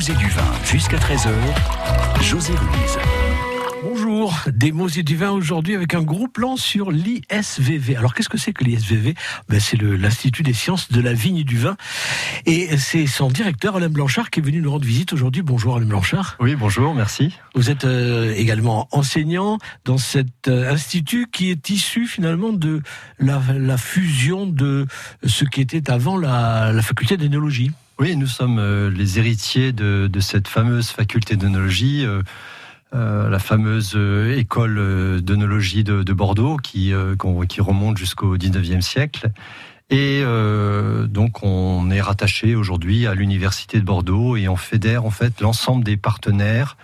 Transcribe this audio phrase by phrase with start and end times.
[0.00, 1.30] mots et du vin jusqu'à 13h.
[2.22, 2.98] José Ruiz.
[3.82, 7.96] Bonjour, des mots et du vin aujourd'hui avec un gros plan sur l'ISVV.
[7.96, 9.14] Alors qu'est-ce que c'est que l'ISVV
[9.48, 11.76] ben, C'est l'Institut des sciences de la vigne et du vin.
[12.46, 15.42] Et c'est son directeur Alain Blanchard qui est venu nous rendre visite aujourd'hui.
[15.42, 16.36] Bonjour Alain Blanchard.
[16.40, 17.36] Oui, bonjour, merci.
[17.54, 22.82] Vous êtes euh, également enseignant dans cet euh, institut qui est issu finalement de
[23.18, 24.86] la, la, fusion de
[25.26, 27.70] ce qui était avant la, la faculté d'énologie.
[28.00, 32.06] Oui, nous sommes euh, les héritiers de, cette fameuse faculté d'énologie.
[32.92, 39.30] Euh, la fameuse euh, école euh, d'œnologie de, de, Bordeaux qui, remonte jusqu'au 19e siècle.
[39.90, 40.22] Et
[41.08, 45.82] donc on est rattaché aujourd'hui à l'université de Bordeaux et on fédère en fait l'ensemble
[45.82, 46.76] des partenaires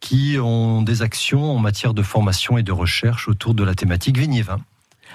[0.00, 4.16] qui ont des actions en matière de formation et de recherche autour de la thématique
[4.16, 4.60] vigne et vin.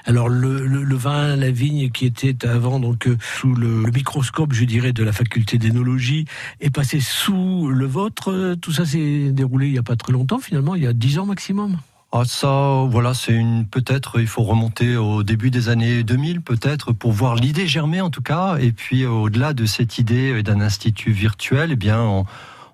[0.07, 4.93] Alors le, vin, la vigne qui était avant donc euh, sous le, microscope, je dirais,
[4.93, 6.23] de la faculté d'énologie,
[6.61, 8.55] est passé sous le vôtre.
[8.61, 11.19] Tout ça s'est déroulé il n'y a pas très longtemps finalement, il y a dix
[11.19, 11.77] ans maximum.
[12.13, 16.93] Ah ça, voilà, c'est une peut-être il faut remonter au début des années 2000 peut-être
[16.93, 18.55] pour voir l'idée germer en tout cas.
[18.61, 22.25] Et puis au-delà de cette idée d'un institut virtuel, eh bien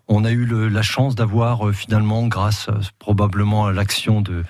[0.08, 4.44] on, a eu la chance d'avoir euh, finalement, grâce euh, probablement à l'action de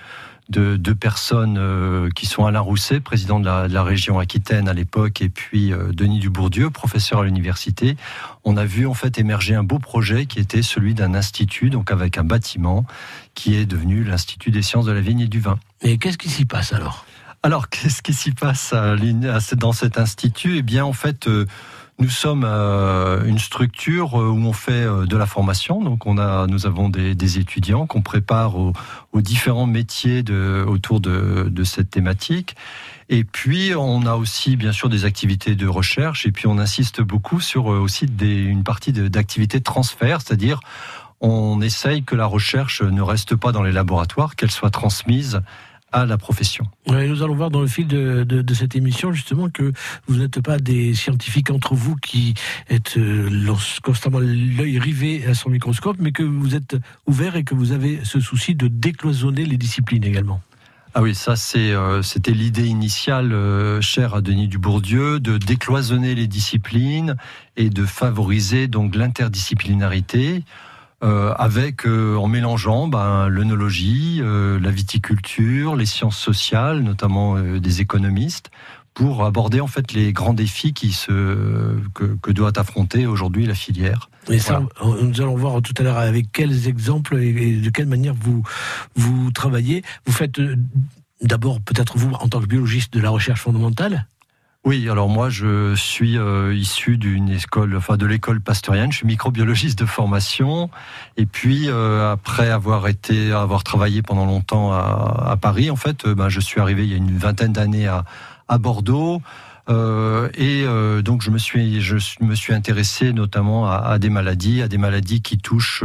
[0.48, 5.22] de deux personnes euh, qui sont Alain Rousset, président de la, région Aquitaine à l'époque,
[5.22, 7.96] et puis euh, Denis Dubourdieu, professeur à l'université.
[8.44, 11.90] On a vu en fait émerger un beau projet qui était celui d'un institut, donc
[11.90, 12.84] avec un bâtiment,
[13.34, 15.58] qui est devenu l'Institut des sciences de la vigne et du vin.
[15.80, 17.06] Et qu'est-ce qui s'y passe alors?
[17.42, 18.74] Alors, qu'est-ce qui s'y passe
[19.54, 20.58] dans cet institut?
[20.58, 21.46] Eh bien, en fait, euh,
[22.00, 25.80] nous sommes euh, une structure euh, où on fait euh, de la formation.
[25.80, 28.72] Donc, on a, nous avons des, étudiants qu'on prépare aux,
[29.14, 30.24] différents métiers
[30.66, 32.56] autour de, cette thématique.
[33.08, 36.26] Et puis, on a aussi, bien sûr, des activités de recherche.
[36.26, 40.60] Et puis, on insiste beaucoup sur aussi une partie d'activités de transfert, c'est-à-dire
[41.20, 45.40] on essaye que la recherche ne reste pas dans les laboratoires, qu'elle soit transmise
[45.94, 46.66] à la profession.
[46.88, 49.72] nous allons voir dans le fil de, de, cette émission justement que
[50.08, 52.34] vous n'êtes pas des scientifiques entre vous qui
[52.68, 56.76] êtes euh, constamment l'œil rivé à son microscope, mais que vous êtes
[57.06, 60.40] ouvert et que vous avez ce souci de décloisonner les disciplines également.
[60.94, 66.16] Ah oui, ça c'est euh, c'était l'idée initiale euh, chère à Denis Dubourdieu de décloisonner
[66.16, 67.14] les disciplines
[67.56, 70.42] et de favoriser donc l'interdisciplinarité.
[71.04, 77.80] Euh, avec euh, en mélangeant ben, l'œnologie, euh, la viticulture, les sciences sociales, notamment des
[77.82, 78.50] économistes,
[78.94, 84.08] pour aborder en fait les grands défis qui se que, doit affronter aujourd'hui la filière.
[84.30, 88.14] Et ça, nous allons voir tout à l'heure avec quels exemples et de quelle manière
[88.14, 88.42] vous
[88.94, 89.82] vous travaillez.
[90.06, 90.40] Vous faites
[91.20, 94.06] d'abord peut-être vous en tant que biologiste de la recherche fondamentale.
[94.64, 98.90] Oui, alors moi je suis euh, issu d'une école, enfin de l'école pasteurienne.
[98.90, 100.70] Je suis microbiologiste de formation,
[101.18, 106.06] et puis euh, après avoir été, avoir travaillé pendant longtemps à, à Paris, en fait,
[106.06, 108.06] euh, ben, je suis arrivé il y a une vingtaine d'années à,
[108.48, 109.20] à, Bordeaux.
[109.68, 110.64] et
[111.02, 114.78] donc je me suis, je me suis intéressé notamment à, à des maladies, à des
[114.78, 115.84] maladies qui touchent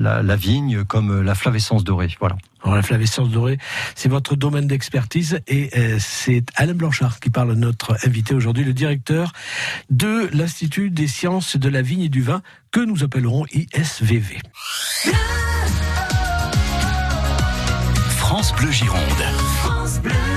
[0.00, 2.08] la, vigne comme la flavescence dorée.
[2.18, 2.36] Voilà.
[2.62, 3.58] Alors, la flavescence dorée,
[3.94, 8.72] c'est votre domaine d'expertise et euh, c'est Alain Blanchard qui parle, notre invité aujourd'hui, le
[8.72, 9.32] directeur
[9.90, 14.38] de l'Institut des sciences de la vigne et du vin que nous appellerons ISVV.
[18.18, 19.00] France Bleu Gironde.
[19.62, 20.29] France Bleu.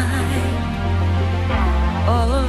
[0.00, 2.08] time.
[2.08, 2.39] All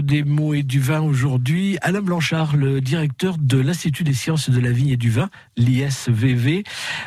[0.00, 4.60] des mots et du vin aujourd'hui, Alain Blanchard, le directeur de l'Institut des sciences de
[4.60, 6.64] la vigne et du vin, l'ISVV.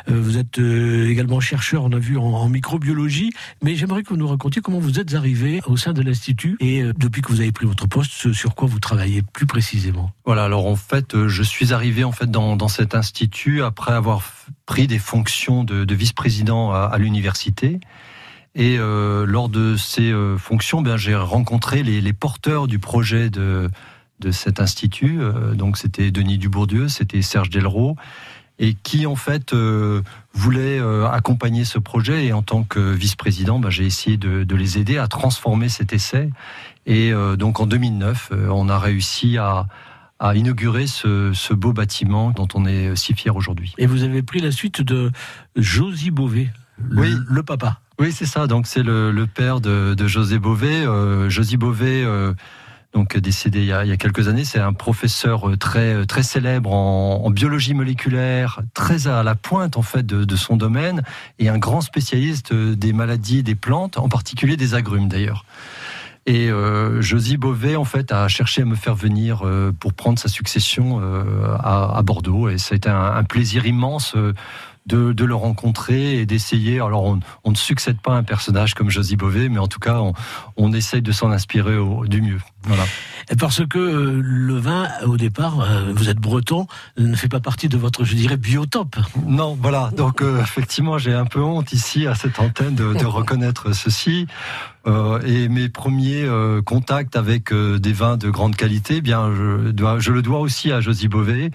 [0.08, 3.32] Euh, vous êtes euh, également chercheur, on a vu, en, microbiologie,
[3.62, 6.82] mais j'aimerais que vous nous racontiez comment vous êtes arrivé au sein de l'Institut et
[6.82, 10.10] euh, depuis que vous avez pris votre poste, sur quoi vous travaillez plus précisément.
[10.24, 14.22] Voilà, alors en fait, je suis arrivé en fait dans, cet institut après avoir
[14.66, 17.80] pris des fonctions de, de vice-président à l'université.
[18.54, 23.30] Et euh, lors de ces euh, fonctions, ben, j'ai rencontré les, les porteurs du projet
[23.30, 23.70] de,
[24.20, 25.20] de cet institut.
[25.20, 27.96] Euh, donc c'était Denis Dubourdieu, c'était Serge Delraux,
[28.58, 29.54] et qui en fait
[30.34, 32.26] voulaient euh, accompagner ce projet.
[32.26, 35.92] Et en tant que vice-président, ben, j'ai essayé de, de les aider à transformer cet
[35.92, 36.30] essai.
[36.86, 39.66] Et donc en 2009, euh, on a réussi à,
[40.18, 43.74] à inaugurer ce, ce beau bâtiment dont on est si fier aujourd'hui.
[43.78, 45.12] Et vous avez pris la suite de
[45.56, 46.48] Josie Beauvais,
[46.78, 47.14] le, Oui.
[47.28, 47.80] le papa.
[48.00, 48.46] Oui, c'est ça.
[48.46, 50.86] Donc c'est le, père de, José Beauvais.
[50.86, 52.32] Euh, José Beauvais, euh,
[52.94, 57.30] donc décédé il y, a, quelques années, c'est un professeur euh, très très célèbre en,
[57.30, 61.02] biologie moléculaire, très à la pointe en fait de, son domaine
[61.38, 65.44] et un grand spécialiste des maladies des plantes, en particulier des agrumes d'ailleurs.
[66.24, 67.38] Et euh, Josie
[67.76, 69.42] en fait, a cherché à me faire venir
[69.78, 71.02] pour prendre sa succession
[71.62, 72.48] à, Bordeaux.
[72.48, 74.14] Et ça a été un, plaisir immense
[74.90, 76.80] de, de le rencontrer et d'essayer.
[76.80, 79.80] Alors, on, on ne succède pas à un personnage comme Josie Beauvais, mais en tout
[79.80, 80.12] cas, on,
[80.56, 82.40] on essaye de s'en inspirer au, du mieux.
[82.64, 82.84] Voilà.
[83.38, 86.66] Parce que euh, le vin, au départ, euh, vous êtes breton,
[86.98, 88.96] ne fait pas partie de votre, je dirais, biotope.
[89.26, 89.90] Non, voilà.
[89.96, 94.26] Donc, euh, effectivement, j'ai un peu honte ici à cette antenne de, de reconnaître ceci.
[94.86, 99.30] Euh, et mes premiers euh, contacts avec euh, des vins de grande qualité, eh bien,
[99.34, 101.50] je, dois, je le dois aussi à Josie Beauvais,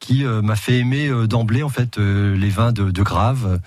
[0.00, 3.60] qui euh, m'a fait aimer euh, d'emblée en fait euh, les vins de, de Grave,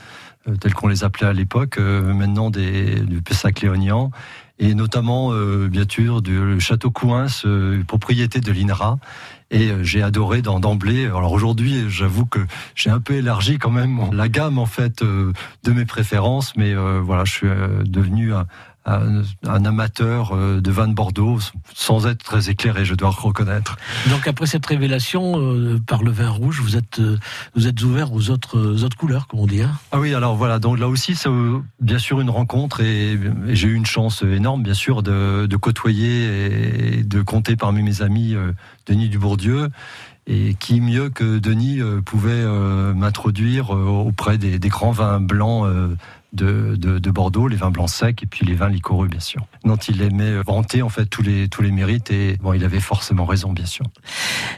[0.60, 4.10] tels qu'on les appelait à l'époque, maintenant des, du Pessac-Léognan,
[4.58, 5.32] et notamment,
[5.68, 7.28] bien sûr, du Château Couins,
[7.88, 8.98] propriété de l'INRA.
[9.52, 11.06] Et j'ai adoré d'emblée.
[11.06, 12.40] Alors aujourd'hui, j'avoue que
[12.74, 17.24] j'ai un peu élargi quand même la gamme en fait de mes préférences, mais voilà,
[17.24, 17.48] je suis
[17.86, 18.48] devenu un,
[18.86, 21.40] un- un amateur euh, de vin de Bordeaux,
[21.76, 23.78] sans être très éclairé, je dois reconnaître.
[24.10, 27.18] Donc après cette révélation euh, par le vin rouge, vous êtes, euh,
[27.56, 29.62] vous êtes ouvert aux autres, aux autres couleurs, comme on dit.
[29.62, 31.30] Hein Ah oui, alors voilà, donc là aussi, c'est
[31.80, 35.56] bien sûr une rencontre et, et j'ai eu une chance énorme, bien sûr, de, de
[35.58, 38.52] côtoyer et de compter parmi mes amis euh,
[38.88, 39.70] Denis Dubourdieu.
[40.28, 45.66] Et qui mieux que Denis pouvait euh, m'introduire euh, auprès des, des grands vins blancs
[45.66, 45.96] euh,
[46.34, 49.46] de, de, de Bordeaux, les vins blancs secs et puis les vins liquoreux, bien sûr.
[49.66, 52.80] Dont il aimait vanter en fait tous les, tous les mérites et bon, il avait
[52.80, 53.86] forcément raison, bien sûr.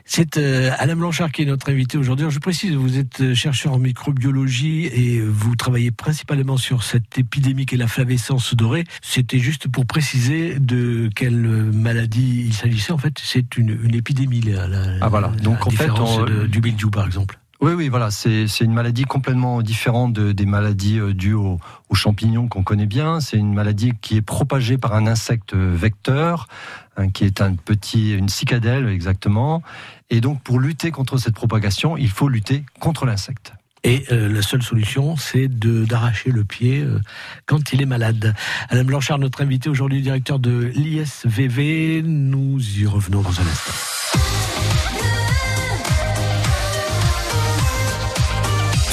[0.06, 2.26] C'est euh, Alain Blanchard qui est notre invité aujourd'hui.
[2.30, 7.66] Je précise, vous êtes euh, chercheur en microbiologie et vous travaillez principalement sur cette épidémie
[7.66, 8.84] qu'est la flavescence dorée.
[9.02, 11.36] C'était juste pour préciser de quelle
[11.74, 12.92] maladie il s'agissait.
[12.94, 14.42] En fait, c'est une, une épidémie.
[14.42, 15.32] La, la- Ah, voilà.
[15.36, 17.40] la Donc, en fait, différence on- de- du mildiou, par exemple.
[17.64, 21.62] Oui, oui, voilà, c'est une maladie complètement différente de- des maladies euh, dues aux,
[21.94, 23.22] champignons qu'on connaît bien.
[23.22, 26.50] C'est une maladie qui est propagée par un insecte vecteur,
[26.98, 29.64] hein, qui est un petit, une cicadelle exactement.
[30.10, 33.54] Et donc, pour lutter contre cette propagation, il faut lutter contre l'insecte.
[33.86, 37.00] Et euh, la seule solution, c'est d'arracher le pied euh,
[37.46, 38.36] quand il est malade.
[38.68, 42.02] Alain Blanchard, notre invité aujourd'hui, directeur de l'ISVV.
[42.04, 44.33] Nous y revenons dans un instant.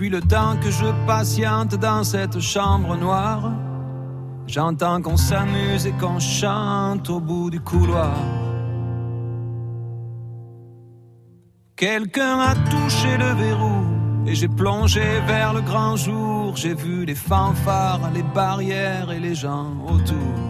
[0.00, 3.52] Depuis le temps que je patiente dans cette chambre noire,
[4.46, 8.16] j'entends qu'on s'amuse et qu'on chante au bout du couloir.
[11.76, 13.84] Quelqu'un a touché le verrou
[14.26, 16.56] et j'ai plongé vers le grand jour.
[16.56, 20.49] J'ai vu les fanfares, les barrières et les gens autour.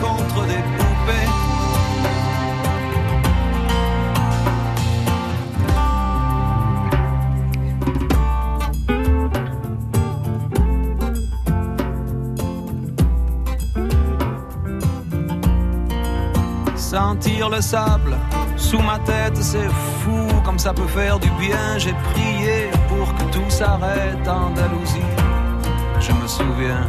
[0.00, 1.28] Contre des poupées.
[16.76, 18.16] Sentir le sable
[18.56, 19.68] sous ma tête, c'est
[20.00, 21.78] fou comme ça peut faire du bien.
[21.78, 25.00] J'ai prié pour que tout s'arrête Andalousie.
[26.00, 26.88] Je me souviens.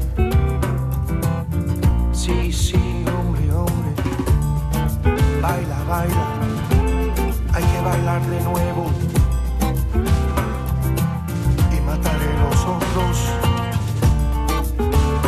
[5.91, 6.25] Baila.
[7.53, 8.89] Hay que bailar de nuevo.
[11.75, 13.15] Y mataré los otros.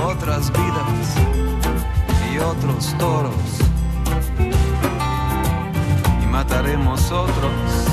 [0.06, 1.06] Otras vidas
[2.32, 3.44] y otros toros.
[6.24, 7.93] Y mataremos otros.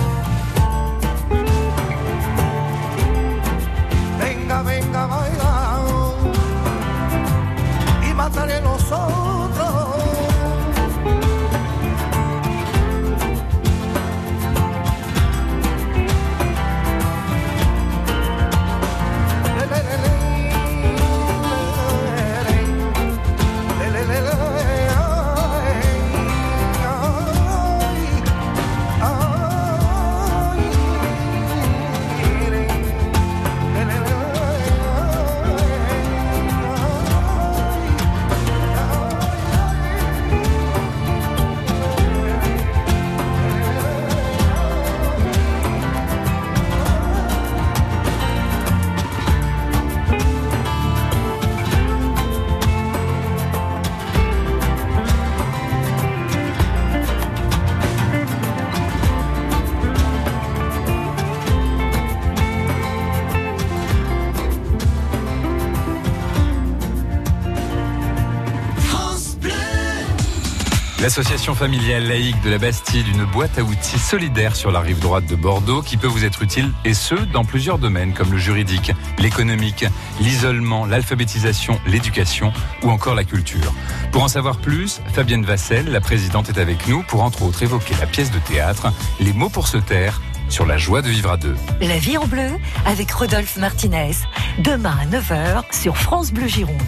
[71.10, 75.26] L'association familiale laïque de la Bastide, une boîte à outils solidaire sur la rive droite
[75.26, 78.92] de Bordeaux qui peut vous être utile et ce, dans plusieurs domaines comme le juridique,
[79.18, 79.84] l'économique,
[80.20, 82.52] l'isolement, l'alphabétisation, l'éducation
[82.84, 83.74] ou encore la culture.
[84.12, 87.96] Pour en savoir plus, Fabienne Vassel, la présidente, est avec nous pour entre autres évoquer
[87.98, 91.36] la pièce de théâtre Les mots pour se taire sur la joie de vivre à
[91.36, 91.56] deux.
[91.80, 92.50] La vie en bleu
[92.86, 94.12] avec Rodolphe Martinez.
[94.60, 96.78] Demain à 9h sur France Bleu Gironde.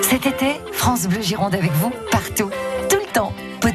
[0.00, 1.92] Cet été, France Bleu Gironde avec vous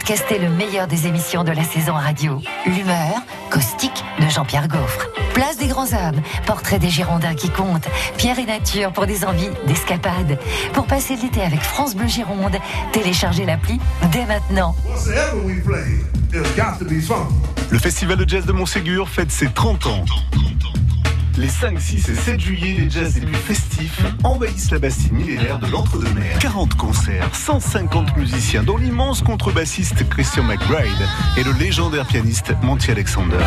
[0.10, 0.16] temps.
[0.16, 2.42] Podcastez le meilleur des émissions de la saison radio.
[2.66, 5.08] L'humeur, caustique de Jean-Pierre Gaufre.
[5.34, 7.88] Place des grands hommes, portrait des Girondins qui comptent.
[8.18, 10.40] Pierre et nature pour des envies d'escapade.
[10.74, 12.58] Pour passer l'été avec France Bleu Gironde,
[12.92, 13.80] téléchargez l'appli
[14.12, 14.76] dès maintenant.
[14.88, 17.28] Whatever we play, it's got to be fun.
[17.70, 20.06] Le Festival de jazz de Montségur fête ses 30 ans.
[21.40, 25.58] Les 5, 6 et 7 juillet, les jazz les plus festifs envahissent la Bastille millénaire
[25.58, 26.38] de l'Entre-deux-Mers.
[26.40, 33.38] 40 concerts, 150 musiciens, dont l'immense contrebassiste Christian McBride et le légendaire pianiste Monty Alexander.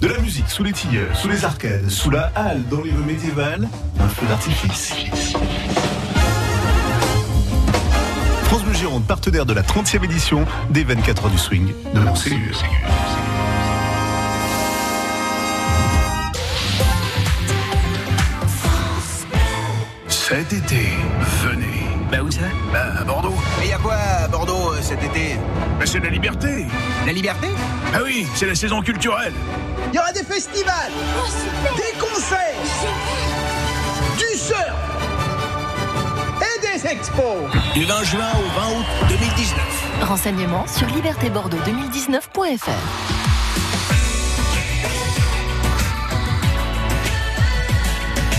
[0.00, 3.04] De la musique sous les tilleuls, sous les arcades, sous la halle dans les rues
[3.04, 3.68] médiévales,
[4.00, 4.92] un feu d'artifice.
[8.46, 8.74] France Bleu
[9.06, 12.64] partenaire de la 30e édition des 24 heures du swing de Montségur.
[20.32, 20.88] Cet été,
[21.42, 21.84] venez.
[22.10, 22.40] Bah où ça?
[22.72, 23.34] Bah, à Bordeaux.
[23.60, 25.36] Mais y a quoi à Bordeaux euh, cet été?
[25.78, 26.66] Bah, c'est la liberté.
[27.04, 27.48] La liberté?
[27.92, 29.34] Ah oui, c'est la saison culturelle.
[29.92, 30.90] Il y aura des festivals
[31.76, 32.56] Des concerts
[34.16, 34.72] Du surf
[36.40, 39.58] Et des expos Du 20 juin au 20 août 2019.
[40.00, 42.70] Renseignements sur libertébordeaux2019.fr.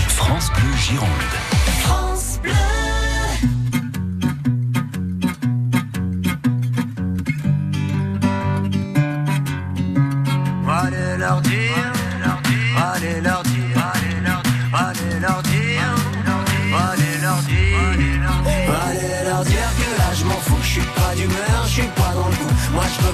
[0.08, 1.43] France Bleu Gironde.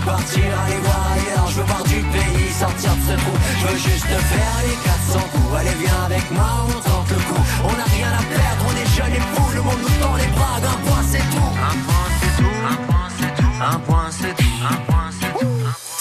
[0.04, 3.32] Partir, aller voir ailleurs, je veux voir du pays, sortir de ce trou.
[3.60, 5.56] Je veux juste faire les 400 coups.
[5.58, 6.66] Allez viens avec moi,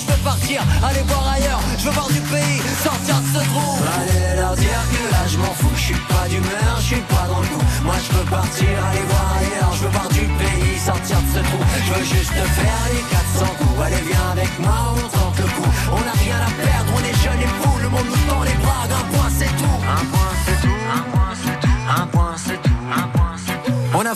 [0.00, 3.70] je veux partir, aller voir ailleurs, je veux voir du pays, sortir de ce trou.
[3.98, 7.26] Allez leur dire que là je m'en fous, je suis pas d'humeur, je suis pas
[7.28, 7.64] dans le coup.
[7.84, 11.40] Moi je veux partir, aller voir ailleurs, je veux voir du pays, sortir de ce
[11.44, 11.60] trou.
[11.86, 13.80] Je veux juste faire les 400 coups.
[13.84, 15.70] Allez viens avec moi, on tente le coup.
[15.92, 16.16] On n'a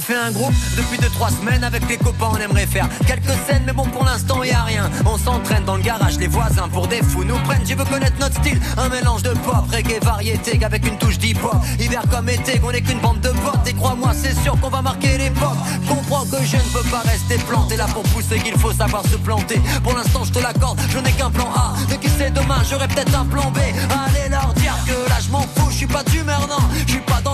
[0.04, 3.72] fait un groupe depuis 2-3 semaines avec les copains on aimerait faire quelques scènes mais
[3.72, 4.90] bon pour l'instant y a rien.
[5.06, 7.66] On s'entraîne dans le garage les voisins pour des fous nous prennent.
[7.66, 8.60] Je veux connaître notre style?
[8.76, 11.56] Un mélange de pop, reggae, variété avec une touche d'hip-hop.
[11.80, 13.66] Hiver comme été qu'on est qu'une bande de potes.
[13.66, 15.56] Et crois-moi c'est sûr qu'on va marquer l'époque.
[15.88, 19.16] Comprends que je ne peux pas rester planté là pour pousser qu'il faut savoir se
[19.16, 19.58] planter.
[19.82, 21.74] Pour l'instant je te l'accorde je n'ai qu'un plan A.
[21.90, 22.62] De qui sait demain?
[22.68, 23.58] J'aurai peut-être un plan B.
[23.58, 26.62] Allez leur dire que là je m'en fous Je suis pas d'humeur non.
[26.86, 27.33] Je suis pas dans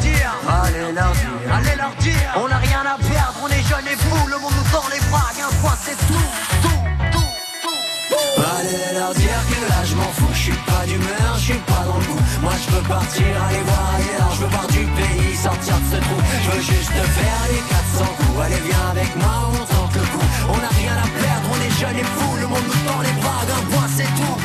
[0.91, 3.95] allez leur dire, allez leur dire, on n'a rien à perdre, on est jeunes et
[3.95, 6.27] fous, le monde nous tend les bras, un point c'est tout,
[6.63, 8.41] tout, tout, tout.
[8.59, 11.83] Allez leur dire que là je m'en fous, je suis pas d'humeur, je suis pas
[11.85, 12.19] dans le coup.
[12.41, 15.97] Moi je veux partir, aller voir ailleurs, je veux voir du pays, sortir de ce
[16.01, 16.17] trou.
[16.43, 18.41] Je veux juste faire les 400 coups.
[18.43, 20.27] Allez viens avec moi, on tente le coup.
[20.49, 23.15] On n'a rien à perdre, on est jeunes et fous, le monde nous tend les
[23.21, 24.37] bras, d'un point c'est tout.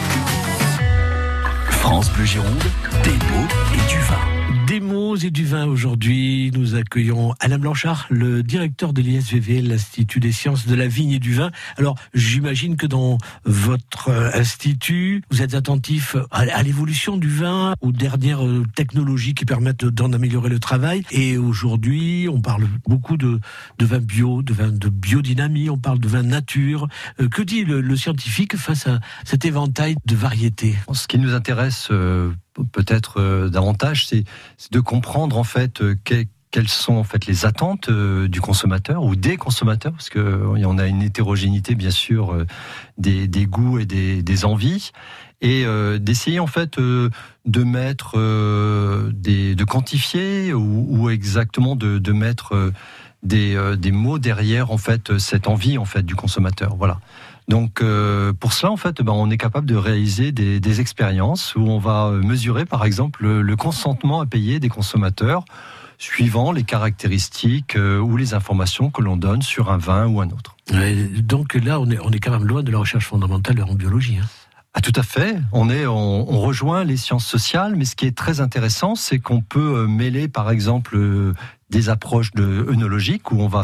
[1.71, 2.71] France Bleu Gironde,
[3.03, 4.36] des mots et du vin.
[4.67, 6.51] Des mots et du vin aujourd'hui.
[6.53, 11.19] Nous accueillons Alain Blanchard, le directeur de l'ISVV, l'Institut des sciences de la vigne et
[11.21, 11.53] du vin.
[11.77, 17.93] Alors, j'imagine que dans votre euh, institut, vous êtes attentif à, l'évolution du vin, aux
[17.93, 21.05] dernières euh, technologies qui permettent d'en améliorer le travail.
[21.13, 23.39] Et aujourd'hui, on parle beaucoup de,
[23.79, 26.89] de vin bio, de vin de biodynamie, on parle de vin nature.
[27.21, 30.75] Euh, que dit le, scientifique face à cet éventail de variétés?
[30.93, 31.89] Ce qui nous intéresse
[32.65, 34.25] peut-être euh, davantage, c'est
[34.71, 39.05] de comprendre en fait euh, que- quelles sont en fait les attentes euh, du consommateur
[39.05, 42.45] ou des consommateurs, parce que euh, on a une hétérogénéité bien sûr
[42.97, 44.93] des, goûts et des, envies,
[45.43, 45.67] et
[46.01, 47.11] d'essayer en fait de
[47.63, 52.73] mettre de quantifier ou, exactement de, mettre
[53.23, 56.77] des, des mots derrière en fait cette envie en fait du consommateur.
[56.77, 57.01] Voilà.
[57.49, 61.55] Donc euh, pour cela, en fait, ben, on est capable de réaliser des, des expériences
[61.55, 65.45] où on va mesurer, par exemple, le, le consentement à payer des consommateurs
[65.99, 70.29] suivant les caractéristiques euh, ou les informations que l'on donne sur un vin ou un
[70.29, 70.57] autre.
[70.73, 73.75] Ouais, donc là, on est, on est quand même loin de la recherche fondamentale en
[73.75, 74.19] biologie.
[74.21, 74.27] Hein.
[74.75, 75.39] Ah, tout à fait.
[75.53, 79.19] On est, on, on, rejoint les sciences sociales, mais ce qui est très intéressant, c'est
[79.19, 81.33] qu'on peut euh, mêler, par exemple, euh,
[81.71, 83.63] des approches de œnologiques où on va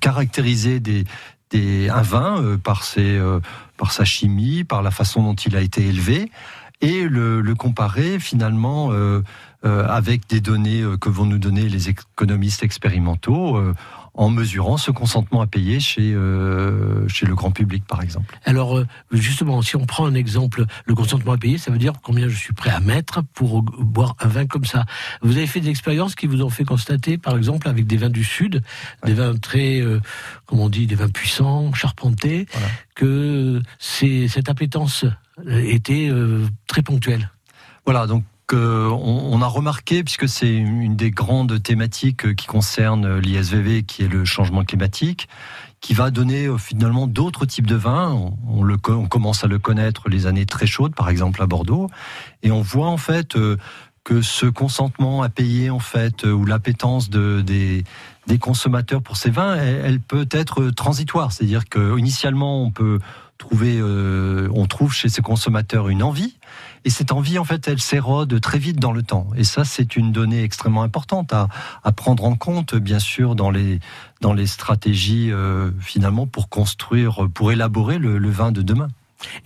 [0.00, 1.04] caractériser des,
[1.54, 3.20] un vin par ses,
[3.76, 6.30] par sa chimie, par la façon dont il a été élevé,
[6.82, 9.22] et le, comparer finalement euh,
[9.64, 13.74] euh, avec des données euh, que vont nous donner les économistes expérimentaux euh,
[14.14, 18.38] en mesurant ce consentement à payer chez, euh, chez le grand public, par exemple.
[18.44, 22.28] Alors, justement, si on prend un exemple, le consentement à payer, ça veut dire combien
[22.28, 24.84] je suis prêt à mettre pour boire un vin comme ça.
[25.22, 28.10] Vous avez fait des expériences qui vous ont fait constater, par exemple, avec des vins
[28.10, 29.08] du Sud, ouais.
[29.08, 30.00] des vins très, euh,
[30.46, 32.68] comment on dit, des vins puissants, charpentés, voilà.
[32.94, 35.06] que cette appétence
[35.48, 37.30] était euh, très ponctuelle.
[37.84, 44.02] Voilà, donc on, a remarqué, puisque c'est une des grandes thématiques qui concerne l'ISVV, qui
[44.02, 45.28] est le changement climatique,
[45.80, 48.32] qui va donner euh, finalement d'autres types de vins.
[48.48, 51.88] On, commence à le connaître les années très chaudes, par exemple à Bordeaux,
[52.42, 53.58] et on voit en fait euh,
[54.04, 57.84] que ce consentement à payer en fait ou l'appétence de, des,
[58.38, 61.32] consommateurs pour ces vins, elle, elle peut être transitoire.
[61.32, 62.98] C'est-à-dire que initialement on peut
[63.42, 66.36] trouver, euh, on trouve chez ces consommateurs une envie,
[66.84, 69.28] et cette envie, en fait, elle s'érode très vite dans le temps.
[69.36, 71.48] Et ça, c'est une donnée extrêmement importante à,
[71.84, 73.80] à, prendre en compte, bien sûr, dans les,
[74.20, 78.88] dans les stratégies, euh, finalement, pour construire, pour élaborer le, le vin de demain.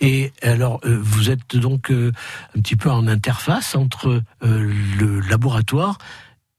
[0.01, 2.13] Et alors, euh, vous êtes donc euh,
[2.57, 5.99] un petit peu en interface entre euh, le laboratoire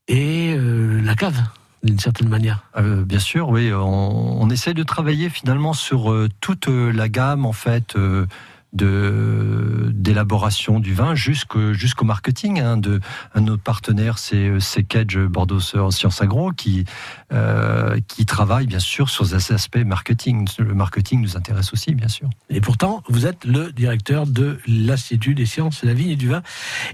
[0.08, 1.44] et la cave
[1.84, 2.64] d'une certaine manière.
[2.78, 3.72] Euh, bien sûr, oui.
[3.74, 7.96] On, on, essaie de travailler finalement sur euh, toute la gamme en fait
[8.74, 12.60] de d'élaboration du vin jusqu'au jusqu'au marketing.
[12.60, 13.00] Hein, un de
[13.40, 16.86] nos partenaires, c'est c'est Kedge Bordeaux Sciences Agro qui
[17.34, 20.48] euh, qui travaille bien sûr sur ces aspects marketing.
[20.60, 22.30] Le marketing nous intéresse aussi, bien sûr.
[22.50, 26.28] Et pourtant, vous êtes le directeur de l'Institut des sciences de la vigne et du
[26.28, 26.42] vin,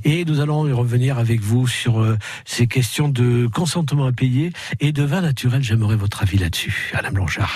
[0.03, 4.51] et nous allons y revenir avec vous sur euh, ces questions de consentement à payer
[4.79, 5.63] et de vin naturel.
[5.63, 7.55] J'aimerais votre avis là-dessus, Madame Blanchard.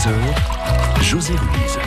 [0.00, 1.78] 13h, José Ruiz.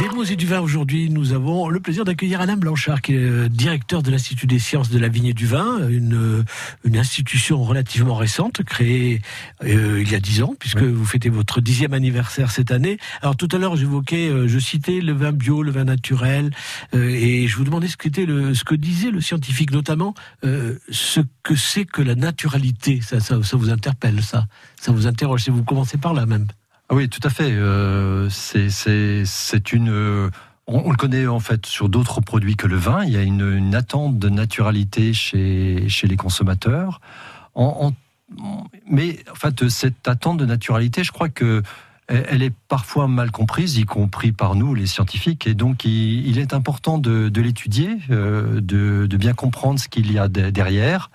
[0.00, 3.18] Des mots et du vin aujourd'hui, nous avons le plaisir d'accueillir Alain Blanchard, qui est
[3.18, 6.44] euh, directeur de l'Institut des sciences de la vigne et du vin, une, euh,
[6.82, 9.22] une institution relativement récente, créée
[9.62, 12.98] euh, il y a dix ans, puisque vous fêtez votre dixième anniversaire cette année.
[13.20, 16.50] Alors tout à l'heure, j'évoquais, euh, je citais le vin bio, le vin naturel,
[16.96, 21.20] euh, et je vous demandais ce, qu'était le, ce que disait le scientifique, notamment ce
[21.44, 23.00] que c'est que la naturalité.
[23.02, 24.46] Ça, ça, ça vous interpelle, ça
[24.80, 26.48] Ça vous interroge, si vous commencez par là même.
[26.92, 27.50] Ah oui, tout à fait.
[27.50, 29.88] Euh, c'est- une.
[29.88, 30.28] euh,
[30.66, 33.02] on, le connaît en fait sur d'autres produits que le vin.
[33.04, 37.00] Il y a une, attente de naturalité chez, les consommateurs.
[37.56, 41.62] Mais en fait, cette attente de naturalité, je crois que
[42.08, 45.46] elle est parfois mal comprise, y compris par nous, les scientifiques.
[45.46, 50.28] Et donc, il, est important de, l'étudier, euh, de, bien comprendre ce qu'il y a
[50.28, 51.10] de- derrière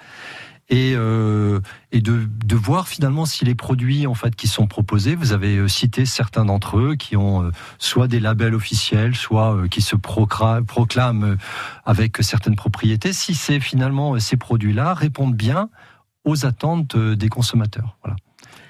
[0.69, 5.15] et, euh, et de, de voir finalement si les produits en fait qui sont proposés,
[5.15, 9.67] vous avez euh, cité certains d'entre eux qui ont euh, soit des labels officiels, soit
[9.69, 11.37] qui se proclament
[11.85, 15.69] avec certaines propriétés, si c'est finalement ces produits-là répondent bien
[16.25, 17.97] aux attentes des consommateurs.
[18.03, 18.17] Voilà.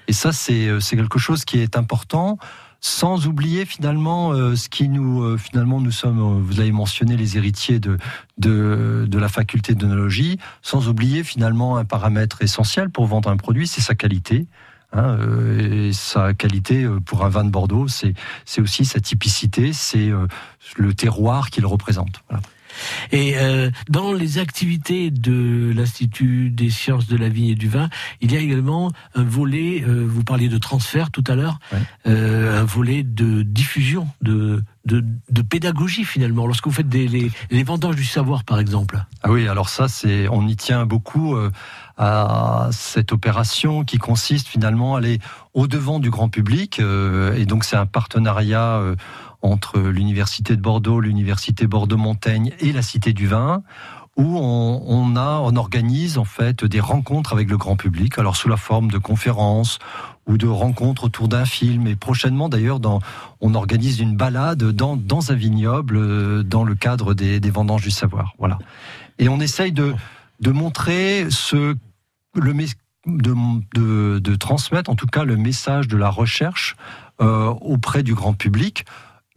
[0.07, 2.37] Et ça, c'est quelque chose qui est important
[2.79, 7.17] sans oublier finalement euh, ce qui nous euh, finalement nous sommes euh, vous avez mentionné
[7.17, 7.97] les héritiers de
[8.37, 13.81] de, la faculté d'œnologie sans oublier finalement un paramètre essentiel pour vendre un produit c'est
[13.81, 14.47] sa qualité
[14.93, 15.17] Hein,
[15.59, 18.13] et sa qualité pour un vin de Bordeaux, c'est
[18.57, 20.09] aussi sa typicité, c'est
[20.77, 22.23] le terroir qu'il représente.
[22.29, 22.41] Voilà.
[23.11, 27.89] Et euh, dans les activités de l'Institut des sciences de la vigne et du vin,
[28.21, 31.79] il y a également un volet, euh, vous parliez de transfert tout à l'heure, Ouais.
[32.07, 37.31] euh, un volet de diffusion, de, de, de pédagogie finalement, lorsque vous faites des, les,
[37.51, 39.03] les vendanges du savoir par exemple.
[39.23, 41.51] Ah oui, alors ça, c'est, on y tient beaucoup euh,
[41.97, 45.19] à cette opération qui consiste finalement à aller
[45.53, 46.79] au devant du grand public.
[46.79, 48.95] euh, et donc, c'est un partenariat euh,
[49.41, 53.63] entre l'université de Bordeaux, l'université Bordeaux-Montaigne et la Cité du Vin
[54.17, 58.49] où on, a, on organise en fait des rencontres avec le grand public, alors sous
[58.49, 59.77] la forme de conférences
[60.25, 61.85] ou de rencontres autour d'un film.
[61.85, 62.79] Et prochainement, d'ailleurs,
[63.41, 68.33] on organise une balade dans, un vignoble euh, dans le cadre des, vendanges du savoir.
[68.39, 68.57] Voilà.
[69.19, 69.93] Et on essaye de,
[70.43, 71.27] montrer
[72.33, 72.53] le,
[73.75, 76.75] de transmettre en tout cas le message de la recherche
[77.19, 78.85] euh, auprès du grand public.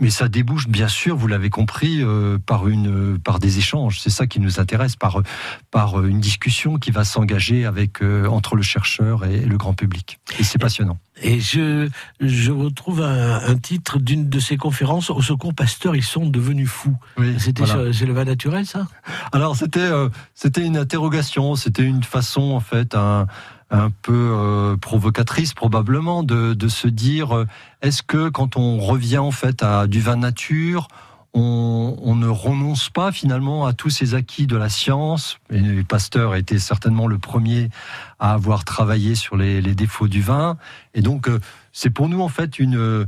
[0.00, 4.00] Mais ça débouche bien sûr, vous l'avez compris, euh, par une, par des échanges.
[4.00, 5.22] C'est ça qui nous intéresse, par,
[5.70, 10.18] par une discussion qui va s'engager avec euh, entre le chercheur et le grand public.
[10.38, 10.98] Et c'est passionnant.
[11.22, 11.88] Et je,
[12.20, 16.68] je retrouve un, un titre d'une de ces conférences, au secours pasteur, ils sont devenus
[16.70, 16.96] fous.
[17.18, 17.92] Oui, C'était voilà.
[17.92, 18.86] c'est le vin naturel ça?
[19.32, 23.26] Alors c'était euh, c'était une interrogation, c'était une façon en fait un
[23.70, 27.46] un peu euh, provocatrice probablement de, de se dire euh,
[27.82, 30.88] est-ce que quand on revient en fait à du vin nature
[31.32, 35.38] on, ne renonce pas finalement à tous ces acquis de la science.
[35.50, 37.70] Et Pasteur était certainement le premier
[38.18, 40.56] à avoir travaillé sur les, défauts du vin.
[40.94, 41.38] Et donc, euh,
[41.72, 43.06] c'est pour nous en fait une,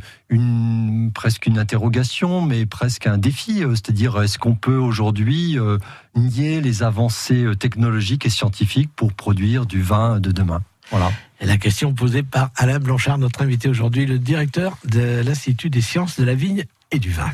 [1.15, 3.65] presque une interrogation, mais presque un défi.
[3.65, 5.79] euh, C'est-à-dire, est-ce qu'on peut aujourd'hui euh,
[6.15, 10.63] nier les avancées technologiques et scientifiques pour produire du vin de demain?
[10.91, 11.11] Voilà.
[11.41, 15.81] Et la question posée par Alain Blanchard, notre invité aujourd'hui, le directeur de l'Institut des
[15.81, 17.31] sciences de la vigne et du vin.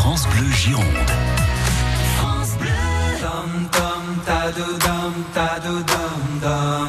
[0.00, 1.12] France Bleu Gironde.
[2.16, 2.70] France Bleu.
[3.20, 6.87] Dum dum ta do dum ta do dum dum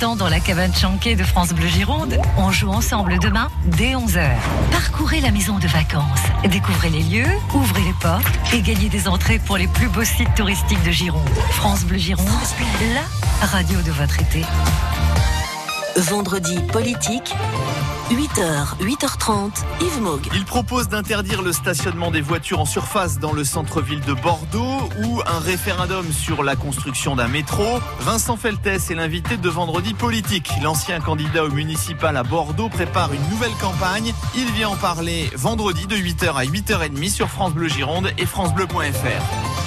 [0.00, 2.18] dans la cabane Chanquet de France Bleu Gironde.
[2.36, 4.30] On joue ensemble demain dès 11h.
[4.70, 9.40] Parcourez la maison de vacances, découvrez les lieux, ouvrez les portes et gagnez des entrées
[9.40, 11.28] pour les plus beaux sites touristiques de Gironde.
[11.50, 12.28] France Bleu Gironde,
[12.94, 14.44] la radio de votre été.
[15.96, 17.34] Vendredi politique
[18.10, 19.50] 8h, 8h30,
[19.82, 20.28] Yves Mogue.
[20.34, 25.20] Il propose d'interdire le stationnement des voitures en surface dans le centre-ville de Bordeaux ou
[25.26, 27.64] un référendum sur la construction d'un métro.
[28.00, 30.50] Vincent Feltès est l'invité de Vendredi Politique.
[30.62, 34.14] L'ancien candidat au municipal à Bordeaux prépare une nouvelle campagne.
[34.34, 39.57] Il vient en parler vendredi de 8h à 8h30 sur France Bleu Gironde et francebleu.fr.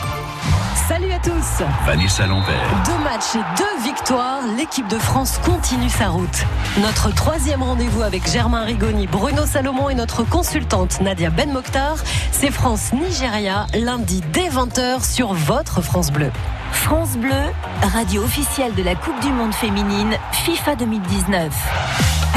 [0.91, 2.83] Salut à tous Vanessa Lambert.
[2.85, 6.45] Deux matchs et deux victoires, l'équipe de France continue sa route.
[6.81, 11.95] Notre troisième rendez-vous avec Germain Rigoni, Bruno Salomon et notre consultante Nadia Ben Mokhtar,
[12.33, 16.29] c'est France-Nigeria, lundi dès 20h sur votre France Bleu.
[16.73, 17.45] France Bleu,
[17.81, 21.53] radio officielle de la Coupe du Monde féminine FIFA 2019.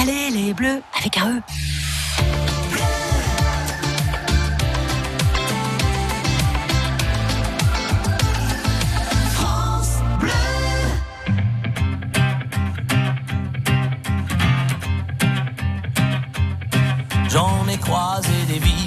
[0.00, 1.42] Allez les Bleus, avec un E.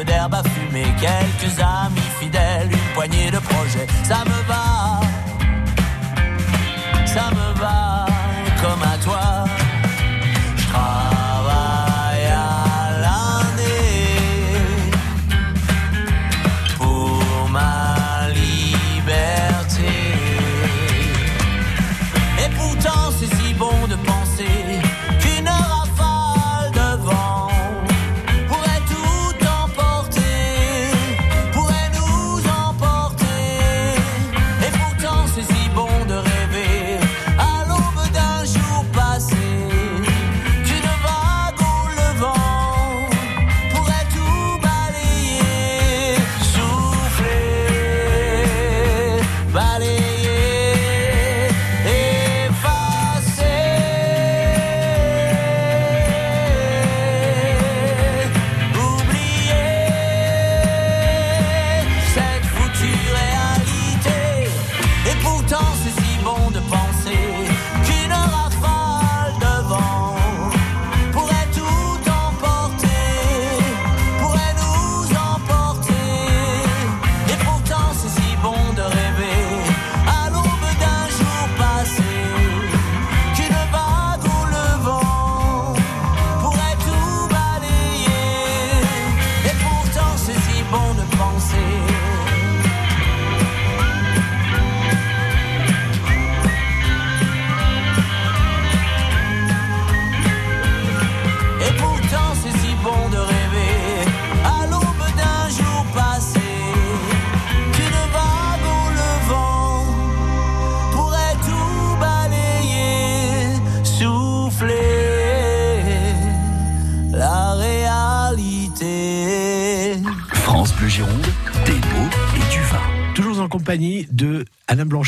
[0.00, 3.86] peu d'herbe à fumer, quelques amis fidèles, une poignée de projets.
[4.04, 4.69] Ça me va,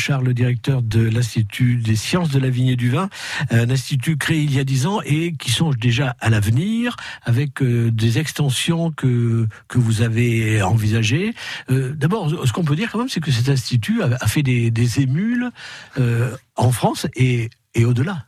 [0.03, 3.09] Blanchard, le directeur de l'Institut des sciences de la vigne et du vin,
[3.51, 7.61] un institut créé il y a dix ans et qui songe déjà à l'avenir avec
[7.61, 11.33] euh, des extensions que, que vous avez envisagées.
[11.69, 14.71] Euh, D'abord, ce qu'on peut dire quand même, c'est que cet institut a, fait des,
[14.71, 15.51] des émules
[15.97, 18.25] euh, en France et, et au-delà.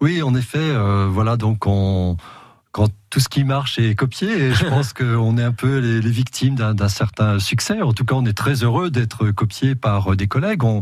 [0.00, 0.74] Oui, en effet,
[1.08, 2.16] voilà, donc on,
[2.74, 6.00] quand tout ce qui marche est copié, et je pense qu'on est un peu les,
[6.00, 7.80] les victimes d'un certain succès.
[7.80, 10.64] En tout cas, on est très heureux d'être copié par euh, des collègues.
[10.64, 10.80] On,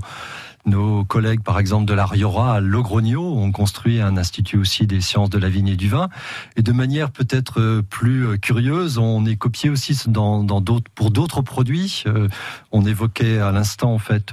[0.64, 5.00] nos collègues, par exemple, de la Riora à Logrogno, ont construit un institut aussi des
[5.00, 6.08] sciences de la vigne et du vin.
[6.56, 10.46] Et de manière peut-être euh, plus euh, curieuse, on est copié aussi dans,
[10.94, 12.04] pour d'autres produits.
[12.06, 12.28] Euh,
[12.70, 14.32] on évoquait à l'instant, en fait,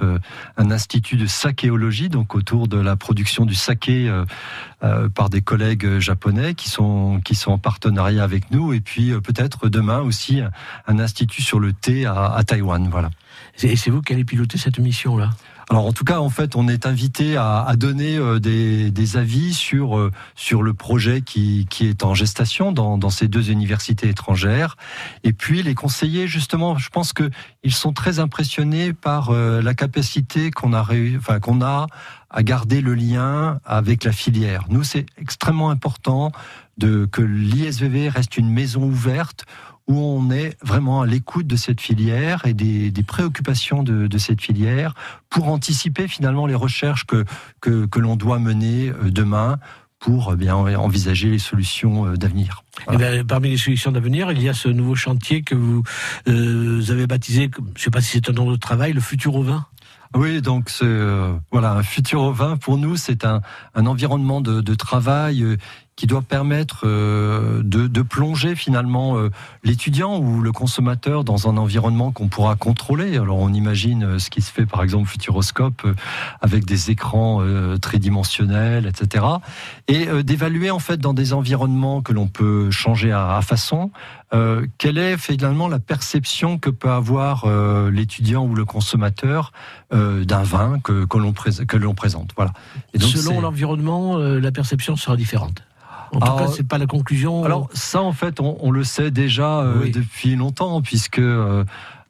[0.56, 4.10] un institut de sakéologie, donc autour de la production du saké
[5.14, 8.72] par des collègues japonais qui sont, qui sont en partenariat avec nous.
[8.72, 10.50] Et puis, peut-être demain aussi, un,
[10.86, 12.88] un institut sur le thé à, à Taïwan.
[12.90, 13.10] Voilà.
[13.62, 15.30] Et c'est vous qui allez piloter cette mission-là?
[15.70, 19.16] Alors en tout cas, en fait, on est invité à, à donner euh, des, des
[19.16, 23.52] avis sur euh, sur le projet qui, qui est en gestation dans, dans ces deux
[23.52, 24.76] universités étrangères.
[25.22, 27.30] Et puis les conseillers, justement, je pense que
[27.62, 30.84] ils sont très impressionnés par euh, la capacité qu'on a,
[31.16, 31.86] enfin qu'on a
[32.30, 34.64] à garder le lien avec la filière.
[34.70, 36.32] Nous, c'est extrêmement important
[36.78, 39.44] de que l'ISVV reste une maison ouverte
[39.88, 44.18] où on est vraiment à l'écoute de cette filière et des, des préoccupations de, de
[44.18, 44.94] cette filière
[45.28, 47.24] pour anticiper finalement les recherches que,
[47.60, 49.58] que, que l'on doit mener euh, demain
[49.98, 52.64] pour eh bien envisager les solutions euh, d'avenir.
[52.90, 55.82] Eh bien, parmi les solutions d'avenir, il y a ce nouveau chantier que vous,
[56.26, 59.34] euh, avez baptisé, je ne sais pas si c'est un nom de travail, le futur
[59.34, 59.66] au vin.
[60.14, 63.42] Oui, donc euh, voilà, un futur au vin pour nous, c'est un,
[63.74, 65.56] un environnement de, de travail euh,
[66.00, 69.28] qui doit permettre euh, de, de plonger finalement euh,
[69.64, 73.18] l'étudiant ou le consommateur dans un environnement qu'on pourra contrôler.
[73.18, 75.86] Alors on imagine euh, ce qui se fait par exemple Futuroscope
[76.40, 77.42] avec des écrans
[77.82, 79.26] tridimensionnels, etc.
[79.88, 83.90] Et d'évaluer en fait dans des environnements que l'on peut changer à, à façon
[84.32, 89.52] euh, quelle est finalement la perception que peut avoir euh, l'étudiant ou le consommateur
[89.92, 92.30] euh, d'un vin que, que l'on présente.
[92.36, 92.52] Voilà.
[92.94, 95.62] Et donc, Selon l'environnement, la perception sera différente.
[96.12, 97.44] En tout Alors, cas, c'est pas la conclusion.
[97.44, 99.90] Alors ça, en fait, on, on le sait déjà euh, Oui.
[99.90, 101.64] depuis longtemps, puisque euh,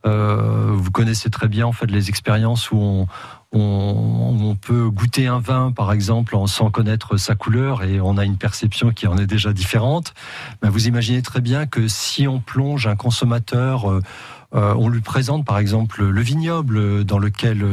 [0.06, 3.06] euh, vous connaissez très bien en fait les expériences où on,
[3.52, 8.24] on, on peut goûter un vin, par exemple, sans connaître sa couleur, et on a
[8.24, 10.14] une perception qui en est déjà différente.
[10.62, 14.00] Ben, vous imaginez très bien que si on plonge un consommateur, euh,
[14.52, 17.64] on lui présente, par exemple, le vignoble dans lequel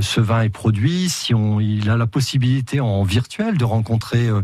[0.00, 4.42] ce vin est produit, si on, il a la possibilité en virtuel de rencontrer euh,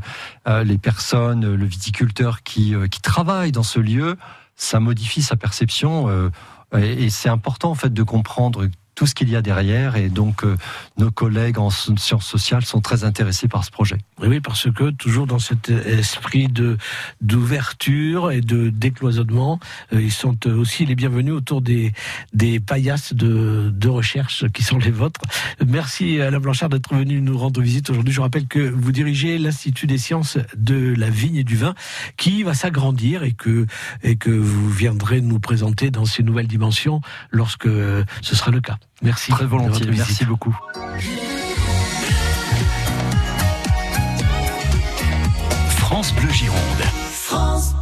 [0.49, 4.17] euh, les personnes, le viticulteur qui, euh, qui travaille dans ce lieu,
[4.57, 6.09] ça modifie sa perception.
[6.09, 6.31] euh,
[6.79, 8.69] et c'est important en fait de comprendre
[9.01, 9.97] tout ce qu'il y a derrière.
[9.97, 10.59] Et donc, euh,
[10.99, 13.97] nos collègues en sciences sociales sont très intéressés par ce projet.
[14.21, 16.77] Oui, oui, parce que toujours dans cet esprit de
[17.23, 19.59] d'ouverture et de décloisonnement,
[19.95, 21.95] euh, ils sont aussi les bienvenus autour des
[22.35, 25.23] des paillasses de, de recherche qui sont les vôtres.
[25.67, 28.13] Merci Alain Blanchard d'être venu nous rendre visite aujourd'hui.
[28.13, 31.75] Je rappelle que vous dirigez l'Institut des sciences de la vigne et du vin,
[32.19, 33.65] qui va s'agrandir et que
[34.03, 37.71] et que vous viendrez nous présenter dans ces nouvelles dimensions lorsque
[38.21, 38.77] ce sera le cas.
[39.03, 39.31] Merci.
[39.33, 39.87] Très volontiers.
[39.87, 40.29] Merci visite.
[40.29, 40.57] beaucoup.
[45.79, 46.59] France Bleu Gironde.
[47.13, 47.75] France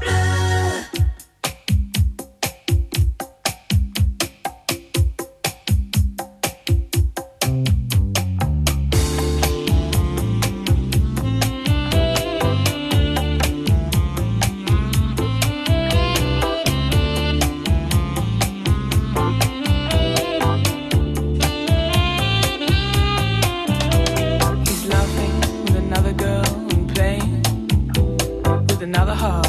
[28.99, 29.48] another hug.